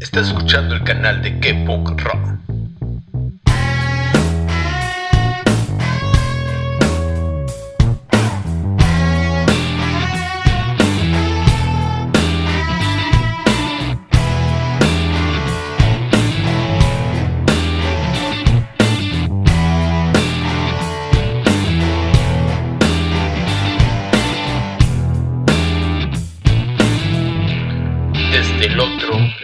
Estás 0.00 0.28
escuchando 0.28 0.76
el 0.76 0.84
canal 0.84 1.20
de 1.22 1.40
K-Punk 1.40 2.00
Rock. 2.00 2.37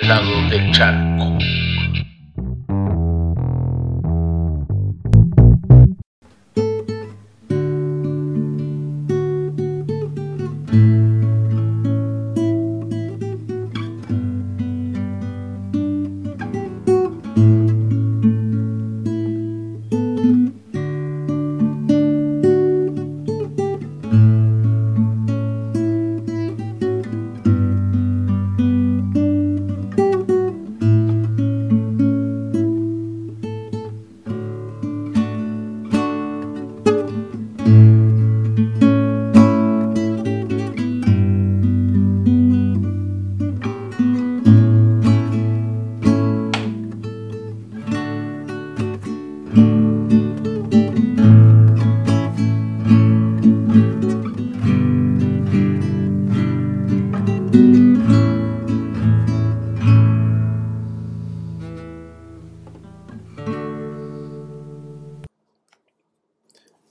Lado 0.08 0.48
del 0.50 0.70
charco. 0.72 1.38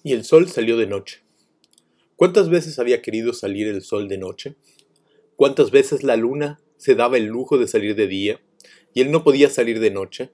Y 0.06 0.12
el 0.12 0.26
sol 0.26 0.50
salió 0.50 0.76
de 0.76 0.86
noche. 0.86 1.24
¿Cuántas 2.18 2.50
veces 2.50 2.78
había 2.78 3.02
querido 3.02 3.32
salir 3.32 3.70
el 3.70 3.82
sol 3.82 4.10
de 4.10 4.18
noche? 4.18 4.58
¿Cuántas 5.38 5.72
veces 5.72 6.04
la 6.04 6.18
luna 6.18 6.60
se 6.76 6.94
daba 6.94 7.16
el 7.16 7.28
lujo 7.28 7.58
de 7.58 7.70
salir 7.70 7.96
de 7.96 8.08
día 8.08 8.42
y 8.94 9.00
él 9.00 9.12
no 9.12 9.24
podía 9.24 9.50
salir 9.50 9.80
de 9.80 9.92
noche? 9.92 10.34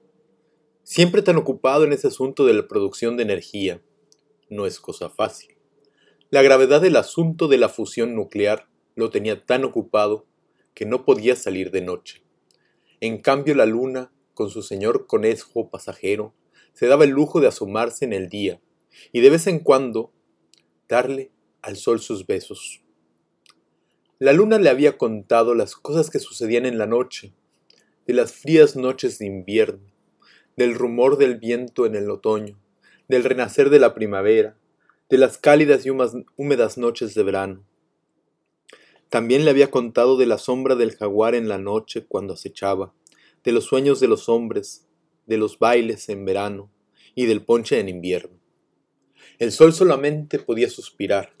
Siempre 0.82 1.22
tan 1.22 1.36
ocupado 1.36 1.84
en 1.84 1.92
ese 1.92 2.08
asunto 2.08 2.44
de 2.46 2.52
la 2.52 2.66
producción 2.66 3.16
de 3.16 3.22
energía. 3.22 3.80
No 4.48 4.66
es 4.66 4.80
cosa 4.80 5.08
fácil. 5.08 5.54
La 6.30 6.42
gravedad 6.42 6.80
del 6.80 6.96
asunto 6.96 7.46
de 7.46 7.58
la 7.58 7.68
fusión 7.68 8.16
nuclear 8.16 8.68
lo 8.96 9.10
tenía 9.10 9.40
tan 9.40 9.62
ocupado 9.62 10.26
que 10.74 10.84
no 10.84 11.04
podía 11.04 11.36
salir 11.36 11.70
de 11.70 11.80
noche. 11.80 12.24
En 12.98 13.18
cambio 13.18 13.54
la 13.54 13.66
luna, 13.66 14.10
con 14.34 14.50
su 14.50 14.62
señor 14.62 15.06
conejo 15.06 15.70
pasajero, 15.70 16.34
se 16.72 16.88
daba 16.88 17.04
el 17.04 17.10
lujo 17.10 17.40
de 17.40 17.46
asomarse 17.46 18.04
en 18.04 18.12
el 18.12 18.28
día 18.28 18.60
y 19.12 19.20
de 19.20 19.30
vez 19.30 19.46
en 19.46 19.60
cuando 19.60 20.12
darle 20.88 21.30
al 21.62 21.76
sol 21.76 22.00
sus 22.00 22.26
besos. 22.26 22.82
La 24.18 24.32
luna 24.32 24.58
le 24.58 24.68
había 24.68 24.98
contado 24.98 25.54
las 25.54 25.76
cosas 25.76 26.10
que 26.10 26.18
sucedían 26.18 26.66
en 26.66 26.78
la 26.78 26.86
noche, 26.86 27.32
de 28.06 28.14
las 28.14 28.32
frías 28.32 28.76
noches 28.76 29.18
de 29.18 29.26
invierno, 29.26 29.86
del 30.56 30.74
rumor 30.74 31.16
del 31.16 31.36
viento 31.36 31.86
en 31.86 31.94
el 31.94 32.10
otoño, 32.10 32.58
del 33.08 33.24
renacer 33.24 33.70
de 33.70 33.78
la 33.78 33.94
primavera, 33.94 34.56
de 35.08 35.18
las 35.18 35.38
cálidas 35.38 35.86
y 35.86 35.90
húmedas 35.90 36.76
noches 36.76 37.14
de 37.14 37.22
verano. 37.22 37.64
También 39.08 39.44
le 39.44 39.50
había 39.50 39.70
contado 39.70 40.16
de 40.16 40.26
la 40.26 40.38
sombra 40.38 40.76
del 40.76 40.96
jaguar 40.96 41.34
en 41.34 41.48
la 41.48 41.58
noche 41.58 42.04
cuando 42.06 42.34
acechaba, 42.34 42.92
de 43.42 43.52
los 43.52 43.64
sueños 43.64 44.00
de 44.00 44.08
los 44.08 44.28
hombres, 44.28 44.86
de 45.26 45.38
los 45.38 45.58
bailes 45.58 46.08
en 46.08 46.24
verano 46.24 46.70
y 47.14 47.26
del 47.26 47.44
ponche 47.44 47.78
en 47.80 47.88
invierno. 47.88 48.39
El 49.40 49.52
sol 49.52 49.72
solamente 49.72 50.38
podía 50.38 50.68
suspirar, 50.68 51.32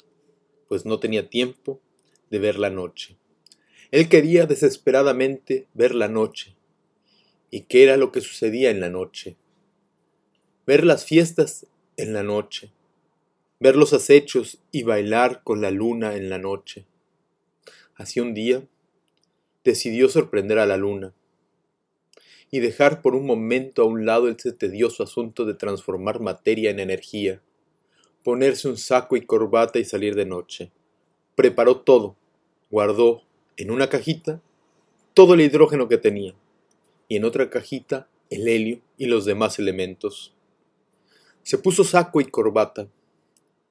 pues 0.68 0.86
no 0.86 0.98
tenía 1.00 1.28
tiempo 1.28 1.82
de 2.30 2.38
ver 2.38 2.58
la 2.58 2.70
noche. 2.70 3.18
Él 3.90 4.08
quería 4.08 4.46
desesperadamente 4.46 5.66
ver 5.74 5.94
la 5.94 6.08
noche. 6.08 6.56
¿Y 7.50 7.64
qué 7.64 7.82
era 7.82 7.98
lo 7.98 8.10
que 8.10 8.22
sucedía 8.22 8.70
en 8.70 8.80
la 8.80 8.88
noche? 8.88 9.36
Ver 10.66 10.86
las 10.86 11.04
fiestas 11.04 11.66
en 11.98 12.14
la 12.14 12.22
noche, 12.22 12.70
ver 13.58 13.76
los 13.76 13.92
acechos 13.92 14.62
y 14.72 14.82
bailar 14.82 15.42
con 15.44 15.60
la 15.60 15.70
luna 15.70 16.16
en 16.16 16.30
la 16.30 16.38
noche. 16.38 16.86
Así 17.96 18.18
un 18.18 18.32
día 18.32 18.62
decidió 19.62 20.08
sorprender 20.08 20.58
a 20.58 20.64
la 20.64 20.78
luna 20.78 21.12
y 22.50 22.60
dejar 22.60 23.02
por 23.02 23.14
un 23.14 23.26
momento 23.26 23.82
a 23.82 23.84
un 23.84 24.06
lado 24.06 24.30
ese 24.30 24.52
tedioso 24.52 25.02
asunto 25.02 25.44
de 25.44 25.52
transformar 25.52 26.20
materia 26.20 26.70
en 26.70 26.80
energía 26.80 27.42
ponerse 28.22 28.68
un 28.68 28.76
saco 28.76 29.16
y 29.16 29.22
corbata 29.22 29.78
y 29.78 29.84
salir 29.84 30.14
de 30.14 30.26
noche. 30.26 30.70
Preparó 31.34 31.80
todo, 31.80 32.16
guardó 32.70 33.22
en 33.56 33.70
una 33.70 33.88
cajita 33.88 34.40
todo 35.14 35.34
el 35.34 35.40
hidrógeno 35.40 35.88
que 35.88 35.98
tenía 35.98 36.34
y 37.08 37.16
en 37.16 37.24
otra 37.24 37.50
cajita 37.50 38.08
el 38.28 38.46
helio 38.46 38.80
y 38.96 39.06
los 39.06 39.24
demás 39.24 39.58
elementos. 39.58 40.34
Se 41.42 41.58
puso 41.58 41.84
saco 41.84 42.20
y 42.20 42.26
corbata, 42.26 42.88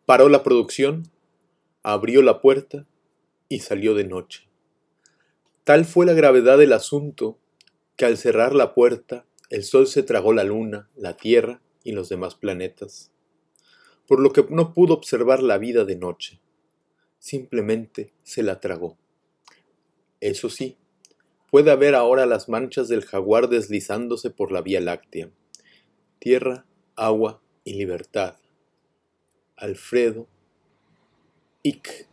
paró 0.06 0.28
la 0.30 0.44
producción, 0.44 1.10
abrió 1.84 2.22
la 2.22 2.42
puerta 2.42 2.86
y 3.48 3.60
salió 3.60 3.94
de 3.94 4.04
noche. 4.04 4.48
Tal 5.64 5.86
fue 5.86 6.06
la 6.06 6.14
gravedad 6.14 6.58
del 6.58 6.74
asunto 6.74 7.38
que 7.96 8.06
al 8.06 8.18
cerrar 8.18 8.56
la 8.56 8.74
puerta 8.74 9.26
el 9.50 9.64
sol 9.64 9.88
se 9.88 10.04
tragó 10.04 10.34
la 10.34 10.44
luna, 10.44 10.90
la 10.96 11.16
tierra 11.16 11.62
y 11.84 11.92
los 11.92 12.10
demás 12.10 12.36
planetas 12.36 13.12
por 14.10 14.20
lo 14.20 14.34
que 14.34 14.44
no 14.50 14.74
pudo 14.74 14.96
observar 14.96 15.44
la 15.44 15.60
vida 15.60 15.86
de 15.86 15.96
noche. 15.96 16.42
Simplemente 17.20 18.12
se 18.24 18.42
la 18.42 18.60
tragó. 18.60 18.98
Eso 20.20 20.50
sí, 20.50 20.78
puede 21.52 21.76
ver 21.76 21.94
ahora 21.94 22.26
las 22.26 22.50
manchas 22.50 22.88
del 22.88 23.06
jaguar 23.06 23.50
deslizándose 23.50 24.32
por 24.32 24.52
la 24.52 24.62
Vía 24.62 24.82
Láctea. 24.82 25.30
Tierra, 26.18 26.66
agua 26.96 27.40
y 27.64 27.74
libertad. 27.76 28.38
Alfredo 29.56 30.28
Ick. 31.62 32.08